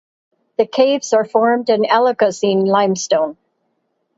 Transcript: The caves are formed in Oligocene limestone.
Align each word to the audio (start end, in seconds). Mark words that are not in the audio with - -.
The 0.57 0.65
caves 0.65 1.13
are 1.13 1.25
formed 1.25 1.69
in 1.69 1.83
Oligocene 1.83 2.65
limestone. 2.65 3.37